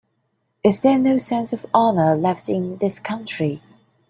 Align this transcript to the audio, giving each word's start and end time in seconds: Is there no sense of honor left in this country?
Is 0.63 0.81
there 0.81 0.97
no 0.97 1.17
sense 1.17 1.53
of 1.53 1.63
honor 1.75 2.15
left 2.15 2.49
in 2.49 2.77
this 2.79 2.97
country? 2.97 3.61